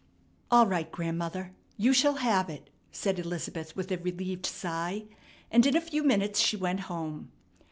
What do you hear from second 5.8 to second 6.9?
few minutes she went